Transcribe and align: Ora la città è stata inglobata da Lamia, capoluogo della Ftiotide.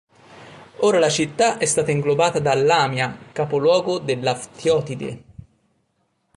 Ora 0.79 0.97
la 0.97 1.11
città 1.11 1.59
è 1.59 1.65
stata 1.65 1.91
inglobata 1.91 2.39
da 2.39 2.55
Lamia, 2.55 3.15
capoluogo 3.31 3.99
della 3.99 4.33
Ftiotide. 4.33 5.23